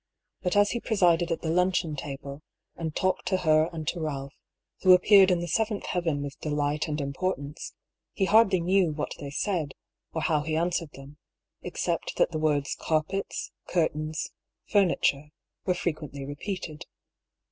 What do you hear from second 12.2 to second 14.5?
the words carpets, curtains,